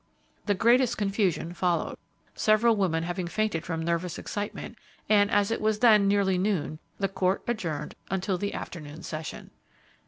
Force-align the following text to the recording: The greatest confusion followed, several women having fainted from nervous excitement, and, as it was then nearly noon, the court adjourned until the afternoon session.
The 0.47 0.55
greatest 0.55 0.97
confusion 0.97 1.53
followed, 1.53 1.95
several 2.33 2.75
women 2.75 3.03
having 3.03 3.27
fainted 3.27 3.63
from 3.63 3.85
nervous 3.85 4.17
excitement, 4.17 4.75
and, 5.07 5.29
as 5.29 5.51
it 5.51 5.61
was 5.61 5.77
then 5.77 6.07
nearly 6.07 6.39
noon, 6.39 6.79
the 6.97 7.07
court 7.07 7.43
adjourned 7.47 7.93
until 8.09 8.39
the 8.39 8.55
afternoon 8.55 9.03
session. 9.03 9.51